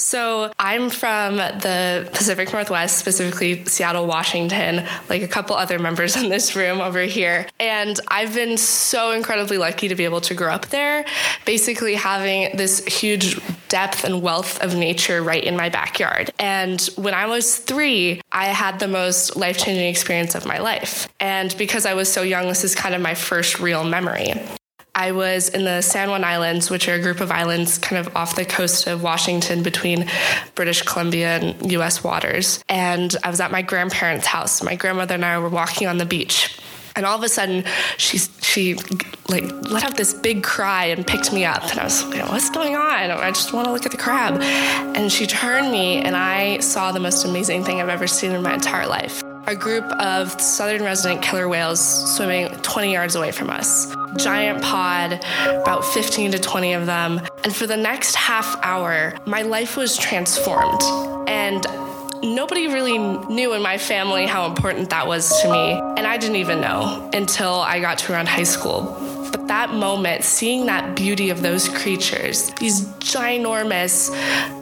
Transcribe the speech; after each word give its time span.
So 0.00 0.50
I'm 0.58 0.88
from 0.88 1.36
the 1.36 2.08
Pacific 2.14 2.52
Northwest, 2.52 2.96
specifically 2.96 3.64
Seattle, 3.66 4.06
Washington, 4.06 4.86
like 5.10 5.20
a 5.20 5.28
couple 5.28 5.54
other 5.56 5.78
members 5.78 6.16
in 6.16 6.30
this 6.30 6.56
room 6.56 6.80
over 6.80 7.02
here. 7.02 7.46
And 7.60 8.00
I've 8.08 8.34
been 8.34 8.56
so 8.56 9.10
incredibly 9.10 9.58
lucky 9.58 9.88
to 9.88 9.94
be 9.94 10.04
able 10.04 10.22
to 10.22 10.34
grow 10.34 10.52
up 10.52 10.66
there, 10.68 11.04
basically 11.44 11.96
having 11.96 12.56
this 12.56 12.82
huge 12.86 13.38
depth 13.68 14.04
and 14.04 14.22
wealth 14.22 14.60
of 14.62 14.74
nature 14.74 15.22
right 15.22 15.44
in 15.44 15.54
my 15.54 15.68
backyard. 15.68 16.30
And 16.38 16.80
when 16.96 17.12
I 17.12 17.26
was 17.26 17.58
three, 17.58 18.22
I 18.32 18.46
had 18.46 18.78
the 18.78 18.88
most 18.88 19.36
life 19.36 19.58
changing 19.58 19.86
experience 19.86 20.34
of 20.34 20.46
my 20.46 20.58
life. 20.58 21.08
And 21.20 21.54
because 21.58 21.84
I 21.84 21.92
was 21.92 22.10
so 22.10 22.22
young, 22.22 22.48
this 22.48 22.64
is 22.64 22.74
kind 22.74 22.94
of 22.94 23.02
my 23.02 23.14
first 23.14 23.60
real 23.60 23.84
memory. 23.84 24.32
I 25.00 25.12
was 25.12 25.48
in 25.48 25.64
the 25.64 25.80
San 25.80 26.10
Juan 26.10 26.24
Islands, 26.24 26.68
which 26.68 26.86
are 26.86 26.92
a 26.92 27.00
group 27.00 27.20
of 27.20 27.30
islands 27.30 27.78
kind 27.78 28.06
of 28.06 28.14
off 28.14 28.36
the 28.36 28.44
coast 28.44 28.86
of 28.86 29.02
Washington 29.02 29.62
between 29.62 30.06
British 30.54 30.82
Columbia 30.82 31.38
and 31.38 31.72
US 31.72 32.04
waters. 32.04 32.62
And 32.68 33.16
I 33.24 33.30
was 33.30 33.40
at 33.40 33.50
my 33.50 33.62
grandparents' 33.62 34.26
house. 34.26 34.62
My 34.62 34.74
grandmother 34.76 35.14
and 35.14 35.24
I 35.24 35.38
were 35.38 35.48
walking 35.48 35.88
on 35.88 35.96
the 35.96 36.04
beach. 36.04 36.54
And 36.96 37.06
all 37.06 37.16
of 37.16 37.24
a 37.24 37.30
sudden, 37.30 37.64
she 37.96 38.18
she 38.42 38.74
like 39.26 39.44
let 39.70 39.84
out 39.84 39.96
this 39.96 40.12
big 40.12 40.42
cry 40.42 40.84
and 40.86 41.06
picked 41.06 41.32
me 41.32 41.46
up. 41.46 41.62
And 41.70 41.80
I 41.80 41.84
was, 41.84 42.04
like, 42.04 42.28
what's 42.28 42.50
going 42.50 42.76
on? 42.76 43.10
I 43.10 43.30
just 43.30 43.54
want 43.54 43.68
to 43.68 43.72
look 43.72 43.86
at 43.86 43.92
the 43.92 43.96
crab. 43.96 44.42
And 44.42 45.10
she 45.10 45.26
turned 45.26 45.72
me, 45.72 46.02
and 46.02 46.14
I 46.14 46.58
saw 46.58 46.92
the 46.92 47.00
most 47.00 47.24
amazing 47.24 47.64
thing 47.64 47.80
I've 47.80 47.88
ever 47.88 48.06
seen 48.06 48.32
in 48.32 48.42
my 48.42 48.52
entire 48.52 48.86
life 48.86 49.22
a 49.46 49.56
group 49.56 49.84
of 49.94 50.38
southern 50.40 50.82
resident 50.84 51.22
killer 51.22 51.48
whales 51.48 51.80
swimming 52.14 52.54
20 52.60 52.92
yards 52.92 53.16
away 53.16 53.32
from 53.32 53.48
us. 53.48 53.96
Giant 54.16 54.62
pod, 54.62 55.24
about 55.46 55.84
15 55.84 56.32
to 56.32 56.38
20 56.38 56.72
of 56.74 56.86
them. 56.86 57.20
And 57.44 57.54
for 57.54 57.66
the 57.66 57.76
next 57.76 58.14
half 58.14 58.58
hour, 58.62 59.14
my 59.24 59.42
life 59.42 59.76
was 59.76 59.96
transformed. 59.96 60.82
And 61.28 61.64
nobody 62.22 62.66
really 62.66 62.98
knew 62.98 63.54
in 63.54 63.62
my 63.62 63.78
family 63.78 64.26
how 64.26 64.46
important 64.46 64.90
that 64.90 65.06
was 65.06 65.40
to 65.42 65.50
me. 65.50 65.72
And 65.96 66.06
I 66.06 66.16
didn't 66.16 66.36
even 66.36 66.60
know 66.60 67.10
until 67.14 67.54
I 67.54 67.80
got 67.80 67.98
to 67.98 68.12
around 68.12 68.28
high 68.28 68.42
school. 68.42 68.96
But 69.32 69.46
that 69.48 69.72
moment, 69.72 70.24
seeing 70.24 70.66
that 70.66 70.96
beauty 70.96 71.30
of 71.30 71.42
those 71.42 71.68
creatures, 71.68 72.50
these 72.58 72.86
ginormous 72.98 74.10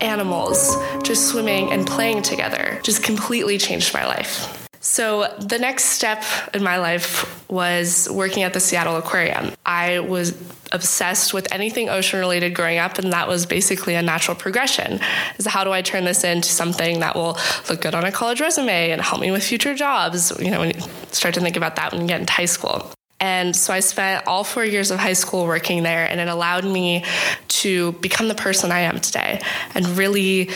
animals 0.00 0.76
just 1.02 1.28
swimming 1.28 1.72
and 1.72 1.86
playing 1.86 2.22
together, 2.22 2.80
just 2.82 3.02
completely 3.02 3.58
changed 3.58 3.92
my 3.92 4.06
life. 4.06 4.61
So, 4.84 5.32
the 5.38 5.60
next 5.60 5.84
step 5.84 6.24
in 6.52 6.64
my 6.64 6.78
life 6.78 7.48
was 7.48 8.08
working 8.10 8.42
at 8.42 8.52
the 8.52 8.58
Seattle 8.58 8.96
Aquarium. 8.96 9.52
I 9.64 10.00
was 10.00 10.36
obsessed 10.72 11.32
with 11.32 11.52
anything 11.52 11.88
ocean 11.88 12.18
related 12.18 12.52
growing 12.52 12.78
up, 12.78 12.98
and 12.98 13.12
that 13.12 13.28
was 13.28 13.46
basically 13.46 13.94
a 13.94 14.02
natural 14.02 14.36
progression. 14.36 14.98
Is 15.38 15.46
how 15.46 15.62
do 15.62 15.70
I 15.70 15.82
turn 15.82 16.04
this 16.04 16.24
into 16.24 16.48
something 16.48 16.98
that 16.98 17.14
will 17.14 17.38
look 17.70 17.80
good 17.80 17.94
on 17.94 18.04
a 18.04 18.10
college 18.10 18.40
resume 18.40 18.90
and 18.90 19.00
help 19.00 19.20
me 19.20 19.30
with 19.30 19.44
future 19.44 19.76
jobs? 19.76 20.36
You 20.40 20.50
know, 20.50 20.58
when 20.58 20.70
you 20.74 20.80
start 21.12 21.34
to 21.34 21.40
think 21.40 21.56
about 21.56 21.76
that 21.76 21.92
when 21.92 22.00
you 22.00 22.08
get 22.08 22.20
into 22.20 22.32
high 22.32 22.46
school. 22.46 22.90
And 23.20 23.54
so 23.54 23.72
I 23.72 23.78
spent 23.78 24.26
all 24.26 24.42
four 24.42 24.64
years 24.64 24.90
of 24.90 24.98
high 24.98 25.12
school 25.12 25.46
working 25.46 25.84
there, 25.84 26.10
and 26.10 26.18
it 26.18 26.26
allowed 26.26 26.64
me 26.64 27.04
to 27.46 27.92
become 27.92 28.26
the 28.26 28.34
person 28.34 28.72
I 28.72 28.80
am 28.80 28.98
today 28.98 29.40
and 29.76 29.86
really 29.96 30.50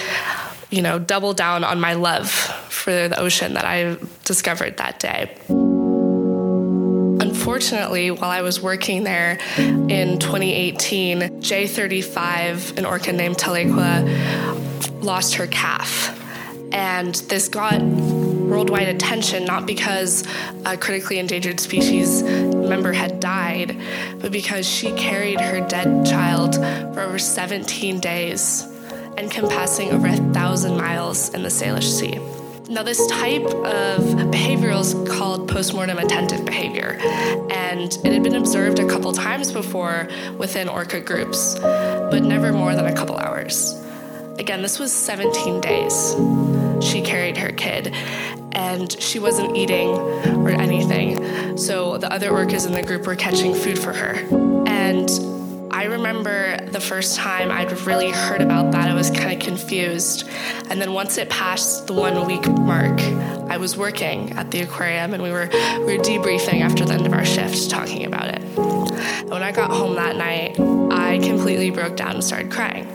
you 0.70 0.82
know, 0.82 0.98
double 0.98 1.32
down 1.32 1.62
on 1.62 1.80
my 1.80 1.94
love 1.94 2.52
for 2.86 3.08
the 3.08 3.18
ocean 3.18 3.54
that 3.54 3.64
I 3.64 3.96
discovered 4.22 4.76
that 4.76 5.00
day. 5.00 5.36
Unfortunately, 7.20 8.12
while 8.12 8.30
I 8.30 8.42
was 8.42 8.62
working 8.62 9.02
there 9.02 9.40
in 9.58 10.20
2018, 10.20 11.18
J35, 11.18 12.78
an 12.78 12.86
orca 12.86 13.12
named 13.12 13.38
Tahlequah, 13.38 15.02
lost 15.02 15.34
her 15.34 15.48
calf. 15.48 16.16
And 16.72 17.16
this 17.28 17.48
got 17.48 17.82
worldwide 17.82 18.86
attention 18.86 19.44
not 19.44 19.66
because 19.66 20.22
a 20.64 20.76
critically 20.76 21.18
endangered 21.18 21.58
species 21.58 22.22
member 22.22 22.92
had 22.92 23.18
died, 23.18 23.76
but 24.20 24.30
because 24.30 24.64
she 24.64 24.92
carried 24.92 25.40
her 25.40 25.60
dead 25.66 26.06
child 26.06 26.54
for 26.94 27.00
over 27.00 27.18
17 27.18 27.98
days 27.98 28.64
encompassing 29.18 29.90
over 29.90 30.06
a 30.06 30.16
thousand 30.32 30.76
miles 30.76 31.34
in 31.34 31.42
the 31.42 31.48
Salish 31.48 31.90
Sea. 31.90 32.35
Now, 32.68 32.82
this 32.82 33.06
type 33.06 33.44
of 33.44 34.02
behavioral 34.32 34.80
is 34.80 34.92
called 35.08 35.48
postmortem 35.48 35.98
attentive 35.98 36.44
behavior, 36.44 36.98
and 37.50 37.92
it 38.04 38.12
had 38.12 38.24
been 38.24 38.34
observed 38.34 38.80
a 38.80 38.88
couple 38.88 39.12
times 39.12 39.52
before 39.52 40.08
within 40.36 40.68
orca 40.68 41.00
groups, 41.00 41.56
but 41.60 42.24
never 42.24 42.52
more 42.52 42.74
than 42.74 42.86
a 42.86 42.92
couple 42.92 43.16
hours. 43.18 43.80
Again, 44.38 44.62
this 44.62 44.80
was 44.80 44.92
17 44.92 45.60
days. 45.60 46.16
She 46.84 47.02
carried 47.02 47.36
her 47.36 47.52
kid, 47.52 47.94
and 48.50 49.00
she 49.00 49.20
wasn't 49.20 49.56
eating 49.56 49.90
or 49.90 50.50
anything, 50.50 51.56
so 51.56 51.98
the 51.98 52.12
other 52.12 52.30
orcas 52.30 52.66
in 52.66 52.72
the 52.72 52.82
group 52.82 53.06
were 53.06 53.16
catching 53.16 53.54
food 53.54 53.78
for 53.78 53.92
her. 53.92 54.16
And 54.66 55.08
I 55.76 55.84
remember 55.84 56.56
the 56.68 56.80
first 56.80 57.16
time 57.16 57.50
I'd 57.50 57.70
really 57.82 58.10
heard 58.10 58.40
about 58.40 58.72
that, 58.72 58.88
I 58.88 58.94
was 58.94 59.10
kind 59.10 59.30
of 59.30 59.46
confused. 59.46 60.26
And 60.70 60.80
then 60.80 60.94
once 60.94 61.18
it 61.18 61.28
passed 61.28 61.86
the 61.86 61.92
one 61.92 62.26
week 62.26 62.48
mark, 62.48 62.98
I 63.50 63.58
was 63.58 63.76
working 63.76 64.32
at 64.38 64.50
the 64.50 64.62
aquarium 64.62 65.12
and 65.12 65.22
we 65.22 65.30
were, 65.30 65.50
we 65.80 65.98
were 65.98 66.02
debriefing 66.02 66.62
after 66.62 66.86
the 66.86 66.94
end 66.94 67.04
of 67.04 67.12
our 67.12 67.26
shift 67.26 67.68
talking 67.68 68.06
about 68.06 68.28
it. 68.28 68.42
And 68.56 69.28
when 69.28 69.42
I 69.42 69.52
got 69.52 69.70
home 69.70 69.96
that 69.96 70.16
night, 70.16 70.58
I 70.90 71.18
completely 71.18 71.68
broke 71.68 71.94
down 71.94 72.14
and 72.14 72.24
started 72.24 72.50
crying. 72.50 72.88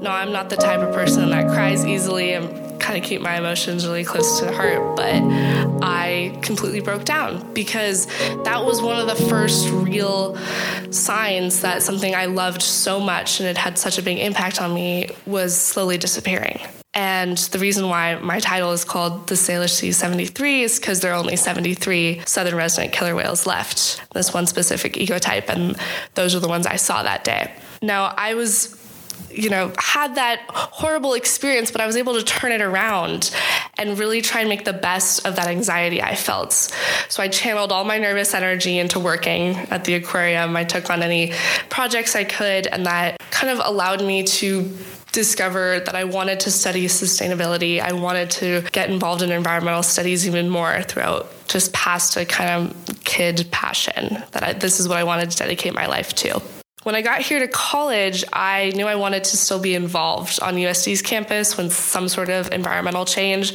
No, 0.00 0.10
I'm 0.10 0.32
not 0.32 0.48
the 0.48 0.56
type 0.56 0.80
of 0.80 0.94
person 0.94 1.28
that 1.28 1.48
cries 1.48 1.84
easily. 1.84 2.34
I'm 2.34 2.65
kind 2.86 3.02
of 3.02 3.04
keep 3.04 3.20
my 3.20 3.36
emotions 3.36 3.84
really 3.84 4.04
close 4.04 4.38
to 4.38 4.44
the 4.44 4.52
heart, 4.52 4.96
but 4.96 5.20
I 5.82 6.38
completely 6.40 6.80
broke 6.80 7.04
down 7.04 7.52
because 7.52 8.06
that 8.44 8.64
was 8.64 8.80
one 8.80 8.96
of 8.96 9.08
the 9.08 9.26
first 9.26 9.68
real 9.70 10.36
signs 10.92 11.62
that 11.62 11.82
something 11.82 12.14
I 12.14 12.26
loved 12.26 12.62
so 12.62 13.00
much 13.00 13.40
and 13.40 13.48
it 13.48 13.58
had 13.58 13.76
such 13.76 13.98
a 13.98 14.02
big 14.02 14.18
impact 14.18 14.62
on 14.62 14.72
me 14.72 15.08
was 15.26 15.60
slowly 15.60 15.98
disappearing. 15.98 16.60
And 16.94 17.36
the 17.36 17.58
reason 17.58 17.88
why 17.88 18.14
my 18.20 18.38
title 18.38 18.70
is 18.70 18.84
called 18.84 19.26
the 19.26 19.34
Salish 19.34 19.70
Sea 19.70 19.90
73 19.90 20.62
is 20.62 20.78
because 20.78 21.00
there 21.00 21.12
are 21.12 21.18
only 21.18 21.34
73 21.34 22.22
southern 22.24 22.54
resident 22.54 22.92
killer 22.92 23.16
whales 23.16 23.46
left, 23.46 24.00
this 24.14 24.32
one 24.32 24.46
specific 24.46 24.94
ecotype, 24.94 25.48
and 25.48 25.76
those 26.14 26.36
are 26.36 26.40
the 26.40 26.48
ones 26.48 26.66
I 26.68 26.76
saw 26.76 27.02
that 27.02 27.24
day. 27.24 27.52
Now, 27.82 28.14
I 28.16 28.34
was 28.34 28.80
you 29.30 29.50
know, 29.50 29.72
had 29.78 30.14
that 30.14 30.40
horrible 30.48 31.14
experience, 31.14 31.70
but 31.70 31.80
I 31.80 31.86
was 31.86 31.96
able 31.96 32.14
to 32.14 32.22
turn 32.22 32.52
it 32.52 32.62
around 32.62 33.34
and 33.78 33.98
really 33.98 34.22
try 34.22 34.40
and 34.40 34.48
make 34.48 34.64
the 34.64 34.72
best 34.72 35.26
of 35.26 35.36
that 35.36 35.48
anxiety 35.48 36.02
I 36.02 36.14
felt. 36.14 36.52
So 37.08 37.22
I 37.22 37.28
channeled 37.28 37.70
all 37.72 37.84
my 37.84 37.98
nervous 37.98 38.32
energy 38.34 38.78
into 38.78 38.98
working 38.98 39.56
at 39.70 39.84
the 39.84 39.94
aquarium. 39.94 40.56
I 40.56 40.64
took 40.64 40.90
on 40.90 41.02
any 41.02 41.32
projects 41.68 42.16
I 42.16 42.24
could, 42.24 42.66
and 42.66 42.86
that 42.86 43.18
kind 43.30 43.52
of 43.52 43.64
allowed 43.64 44.02
me 44.02 44.22
to 44.24 44.74
discover 45.12 45.80
that 45.80 45.94
I 45.94 46.04
wanted 46.04 46.40
to 46.40 46.50
study 46.50 46.86
sustainability. 46.86 47.80
I 47.80 47.92
wanted 47.92 48.30
to 48.32 48.62
get 48.72 48.90
involved 48.90 49.22
in 49.22 49.30
environmental 49.30 49.82
studies 49.82 50.26
even 50.26 50.48
more 50.48 50.82
throughout 50.82 51.32
just 51.48 51.72
past 51.72 52.16
a 52.16 52.24
kind 52.24 52.50
of 52.50 53.04
kid 53.04 53.48
passion 53.50 54.22
that 54.32 54.42
I, 54.42 54.52
this 54.52 54.80
is 54.80 54.88
what 54.88 54.98
I 54.98 55.04
wanted 55.04 55.30
to 55.30 55.36
dedicate 55.36 55.74
my 55.74 55.86
life 55.86 56.14
to. 56.16 56.42
When 56.86 56.94
I 56.94 57.02
got 57.02 57.20
here 57.20 57.40
to 57.40 57.48
college, 57.48 58.22
I 58.32 58.70
knew 58.76 58.86
I 58.86 58.94
wanted 58.94 59.24
to 59.24 59.36
still 59.36 59.58
be 59.58 59.74
involved 59.74 60.38
on 60.40 60.54
USD's 60.54 61.02
campus 61.02 61.56
with 61.56 61.72
some 61.72 62.08
sort 62.08 62.28
of 62.28 62.52
environmental 62.52 63.04
change, 63.04 63.52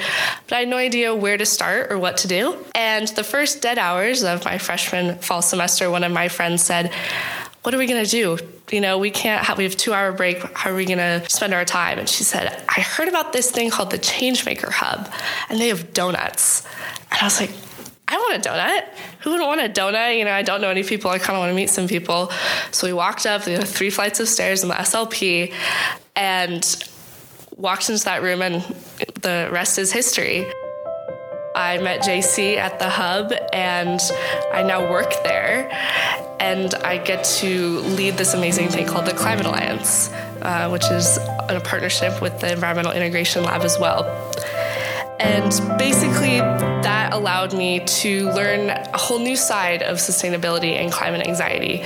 but 0.47 0.55
I 0.57 0.59
had 0.59 0.67
no 0.67 0.75
idea 0.75 1.15
where 1.15 1.37
to 1.37 1.45
start 1.45 1.93
or 1.93 1.97
what 1.97 2.17
to 2.17 2.27
do. 2.27 2.57
And 2.75 3.07
the 3.07 3.23
first 3.23 3.61
dead 3.61 3.77
hours 3.77 4.25
of 4.25 4.43
my 4.43 4.57
freshman 4.57 5.17
fall 5.19 5.41
semester, 5.41 5.89
one 5.89 6.03
of 6.03 6.11
my 6.11 6.27
friends 6.27 6.61
said, 6.61 6.91
what 7.63 7.73
are 7.73 7.77
we 7.77 7.87
going 7.87 8.03
to 8.03 8.11
do? 8.11 8.37
You 8.69 8.81
know, 8.81 8.97
we 8.97 9.11
can't 9.11 9.45
have, 9.45 9.57
we 9.57 9.63
have 9.63 9.77
two 9.77 9.93
hour 9.93 10.11
break. 10.11 10.39
How 10.57 10.71
are 10.71 10.75
we 10.75 10.83
going 10.83 10.97
to 10.97 11.23
spend 11.29 11.53
our 11.53 11.63
time? 11.63 11.99
And 11.99 12.09
she 12.09 12.25
said, 12.25 12.61
I 12.67 12.81
heard 12.81 13.07
about 13.07 13.31
this 13.31 13.49
thing 13.49 13.69
called 13.69 13.91
the 13.91 13.99
Changemaker 13.99 14.73
Hub, 14.73 15.09
and 15.47 15.57
they 15.57 15.69
have 15.69 15.93
donuts. 15.93 16.67
And 17.09 17.21
I 17.21 17.23
was 17.23 17.39
like, 17.39 17.51
I 18.11 18.17
want 18.17 18.45
a 18.45 18.49
donut. 18.49 18.83
Who 19.21 19.31
wouldn't 19.31 19.47
want 19.47 19.61
a 19.61 19.69
donut? 19.69 20.17
You 20.17 20.25
know, 20.25 20.33
I 20.33 20.41
don't 20.41 20.59
know 20.59 20.69
any 20.69 20.83
people. 20.83 21.09
I 21.09 21.17
kind 21.17 21.37
of 21.37 21.39
want 21.39 21.51
to 21.51 21.55
meet 21.55 21.69
some 21.69 21.87
people. 21.87 22.29
So 22.71 22.85
we 22.85 22.93
walked 22.93 23.25
up 23.25 23.43
the 23.43 23.65
three 23.65 23.89
flights 23.89 24.19
of 24.19 24.27
stairs 24.27 24.63
in 24.63 24.69
the 24.69 24.75
SLP 24.75 25.53
and 26.15 26.85
walked 27.55 27.89
into 27.89 28.03
that 28.03 28.21
room, 28.21 28.41
and 28.41 28.61
the 29.21 29.47
rest 29.51 29.79
is 29.79 29.93
history. 29.93 30.45
I 31.55 31.77
met 31.77 32.01
JC 32.01 32.57
at 32.57 32.79
the 32.79 32.89
hub, 32.89 33.33
and 33.53 33.99
I 34.51 34.61
now 34.63 34.91
work 34.91 35.13
there. 35.23 35.69
And 36.41 36.73
I 36.75 36.97
get 36.97 37.23
to 37.39 37.79
lead 37.79 38.17
this 38.17 38.33
amazing 38.33 38.69
thing 38.69 38.87
called 38.87 39.05
the 39.05 39.13
Climate 39.13 39.45
Alliance, 39.45 40.09
uh, 40.41 40.69
which 40.69 40.89
is 40.91 41.17
a 41.47 41.61
partnership 41.63 42.21
with 42.21 42.39
the 42.41 42.51
Environmental 42.51 42.91
Integration 42.91 43.43
Lab 43.43 43.61
as 43.61 43.79
well. 43.79 44.03
And 45.21 45.51
basically, 45.77 46.39
that 46.39 47.13
allowed 47.13 47.53
me 47.53 47.81
to 47.85 48.31
learn 48.31 48.71
a 48.71 48.97
whole 48.97 49.19
new 49.19 49.35
side 49.35 49.83
of 49.83 49.97
sustainability 49.97 50.73
and 50.81 50.91
climate 50.91 51.27
anxiety. 51.27 51.83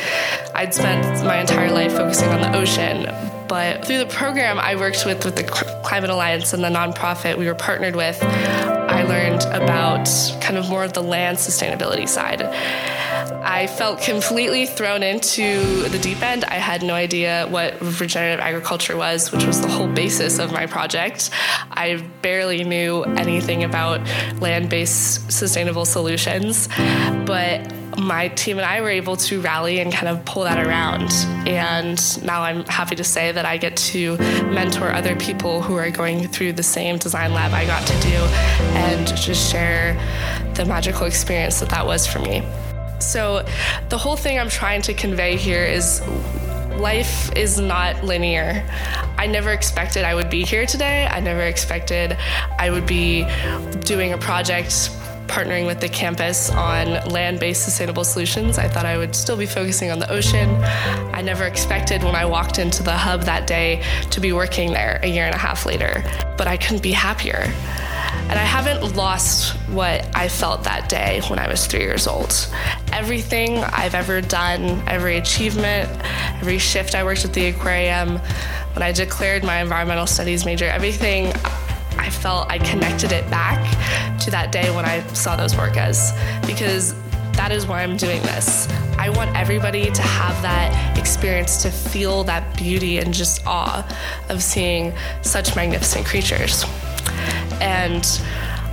I'd 0.53 0.73
spent 0.73 1.25
my 1.25 1.41
entire 1.41 1.71
life 1.71 1.91
focusing 1.91 2.29
on 2.29 2.41
the 2.41 2.57
ocean, 2.57 3.07
But 3.47 3.85
through 3.85 3.99
the 3.99 4.07
program 4.07 4.59
I 4.59 4.75
worked 4.75 5.05
with 5.05 5.23
with 5.25 5.35
the 5.35 5.43
Climate 5.43 6.09
Alliance 6.09 6.53
and 6.53 6.63
the 6.63 6.69
nonprofit 6.69 7.37
we 7.37 7.45
were 7.45 7.55
partnered 7.55 7.95
with, 7.95 8.21
I 8.23 9.03
learned 9.03 9.43
about 9.53 10.09
kind 10.41 10.57
of 10.57 10.67
more 10.69 10.83
of 10.83 10.93
the 10.93 11.03
land 11.03 11.37
sustainability 11.37 12.07
side. 12.07 12.41
I 13.45 13.67
felt 13.67 14.01
completely 14.01 14.65
thrown 14.65 15.03
into 15.03 15.87
the 15.89 15.99
deep 15.99 16.23
end. 16.23 16.45
I 16.45 16.55
had 16.55 16.81
no 16.81 16.95
idea 16.95 17.45
what 17.47 17.79
regenerative 17.79 18.39
agriculture 18.39 18.97
was, 18.97 19.31
which 19.31 19.45
was 19.45 19.61
the 19.61 19.67
whole 19.67 19.87
basis 19.87 20.39
of 20.39 20.51
my 20.51 20.65
project. 20.65 21.29
I 21.69 22.03
barely 22.23 22.63
knew 22.63 23.03
anything 23.03 23.63
about 23.63 24.01
land 24.41 24.71
based 24.71 25.31
sustainable 25.31 25.85
solutions, 25.85 26.67
but 27.25 27.71
my 27.99 28.29
team 28.29 28.57
and 28.57 28.65
I 28.65 28.81
were 28.81 28.89
able 28.89 29.15
to 29.17 29.39
rally 29.41 29.79
and 29.79 29.93
kind 29.93 30.07
of 30.07 30.25
pull 30.25 30.43
that 30.43 30.65
around. 30.65 31.11
And 31.47 32.25
now 32.25 32.41
I'm 32.41 32.65
happy 32.65 32.95
to 32.95 33.03
say 33.03 33.31
that 33.31 33.45
I 33.45 33.57
get 33.57 33.77
to 33.77 34.17
mentor 34.49 34.91
other 34.91 35.15
people 35.15 35.61
who 35.61 35.75
are 35.75 35.91
going 35.91 36.27
through 36.27 36.53
the 36.53 36.63
same 36.63 36.97
design 36.97 37.33
lab 37.33 37.53
I 37.53 37.65
got 37.67 37.85
to 37.87 37.99
do 38.01 38.17
and 38.75 39.07
just 39.15 39.51
share 39.51 39.93
the 40.55 40.65
magical 40.65 41.05
experience 41.05 41.59
that 41.59 41.69
that 41.69 41.85
was 41.85 42.07
for 42.07 42.19
me. 42.19 42.43
So, 42.99 43.45
the 43.89 43.97
whole 43.97 44.15
thing 44.15 44.39
I'm 44.39 44.49
trying 44.49 44.81
to 44.83 44.93
convey 44.93 45.35
here 45.35 45.63
is 45.63 46.01
life 46.77 47.31
is 47.35 47.59
not 47.59 48.03
linear. 48.03 48.65
I 49.17 49.27
never 49.27 49.51
expected 49.51 50.03
I 50.03 50.15
would 50.15 50.29
be 50.29 50.43
here 50.43 50.65
today. 50.65 51.07
I 51.07 51.19
never 51.19 51.41
expected 51.41 52.17
I 52.59 52.69
would 52.69 52.85
be 52.85 53.25
doing 53.81 54.13
a 54.13 54.17
project 54.17 54.91
partnering 55.27 55.65
with 55.65 55.79
the 55.79 55.89
campus 55.89 56.51
on 56.51 57.09
land 57.09 57.39
based 57.39 57.63
sustainable 57.63 58.03
solutions. 58.03 58.57
I 58.57 58.67
thought 58.67 58.85
I 58.85 58.97
would 58.97 59.15
still 59.15 59.37
be 59.37 59.45
focusing 59.45 59.91
on 59.91 59.99
the 59.99 60.11
ocean. 60.11 60.49
I 61.13 61.21
never 61.21 61.45
expected 61.45 62.03
when 62.03 62.15
I 62.15 62.25
walked 62.25 62.59
into 62.59 62.83
the 62.83 62.95
hub 62.95 63.23
that 63.23 63.47
day 63.47 63.83
to 64.11 64.19
be 64.19 64.33
working 64.33 64.71
there 64.71 64.99
a 65.01 65.07
year 65.07 65.25
and 65.25 65.35
a 65.35 65.37
half 65.37 65.65
later, 65.65 66.03
but 66.37 66.47
I 66.47 66.57
couldn't 66.57 66.83
be 66.83 66.91
happier. 66.91 67.51
And 68.27 68.39
I 68.39 68.43
haven't 68.43 68.95
lost 68.95 69.55
what 69.69 70.07
I 70.15 70.27
felt 70.29 70.63
that 70.63 70.89
day 70.89 71.21
when 71.27 71.37
I 71.37 71.47
was 71.47 71.67
three 71.67 71.81
years 71.81 72.07
old. 72.07 72.47
Everything 72.95 73.57
I've 73.57 73.93
ever 73.93 74.21
done, 74.21 74.81
every 74.87 75.17
achievement, 75.17 75.89
every 76.39 76.57
shift 76.57 76.95
I 76.95 77.03
worked 77.03 77.25
at 77.25 77.33
the 77.33 77.47
aquarium, 77.47 78.19
when 78.73 78.83
I 78.83 78.93
declared 78.93 79.43
my 79.43 79.61
environmental 79.61 80.07
studies 80.07 80.45
major, 80.45 80.63
everything 80.63 81.33
I 81.97 82.09
felt 82.09 82.49
I 82.49 82.57
connected 82.57 83.11
it 83.11 83.29
back 83.29 83.59
to 84.19 84.31
that 84.31 84.53
day 84.53 84.73
when 84.73 84.85
I 84.85 85.05
saw 85.07 85.35
those 85.35 85.53
orcas 85.55 86.15
because 86.47 86.93
that 87.33 87.51
is 87.51 87.67
why 87.67 87.83
I'm 87.83 87.97
doing 87.97 88.21
this. 88.21 88.69
I 88.97 89.09
want 89.09 89.35
everybody 89.35 89.91
to 89.91 90.01
have 90.01 90.41
that 90.41 90.97
experience, 90.97 91.61
to 91.63 91.71
feel 91.71 92.23
that 92.23 92.55
beauty 92.55 92.99
and 92.99 93.13
just 93.13 93.45
awe 93.45 93.85
of 94.29 94.41
seeing 94.41 94.93
such 95.21 95.53
magnificent 95.53 96.05
creatures. 96.05 96.63
And 97.59 98.05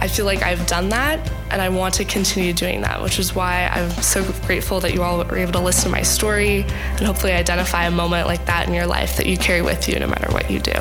I 0.02 0.08
feel 0.08 0.24
like 0.24 0.42
I've 0.42 0.66
done 0.66 0.88
that 0.88 1.30
and 1.52 1.62
I 1.62 1.68
want 1.68 1.94
to 1.94 2.04
continue 2.04 2.52
doing 2.52 2.80
that, 2.80 3.00
which 3.04 3.20
is 3.20 3.36
why 3.36 3.68
I'm 3.68 3.88
so 4.02 4.24
grateful 4.46 4.80
that 4.80 4.94
you 4.94 5.00
all 5.04 5.22
were 5.22 5.38
able 5.38 5.52
to 5.52 5.60
listen 5.60 5.84
to 5.84 5.90
my 5.90 6.02
story 6.02 6.62
and 6.62 7.02
hopefully 7.02 7.30
identify 7.30 7.84
a 7.84 7.90
moment 7.92 8.26
like 8.26 8.44
that 8.46 8.66
in 8.66 8.74
your 8.74 8.86
life 8.86 9.16
that 9.18 9.26
you 9.26 9.38
carry 9.38 9.62
with 9.62 9.88
you 9.88 10.00
no 10.00 10.08
matter 10.08 10.28
what 10.32 10.50
you 10.50 10.58
do. 10.58 10.72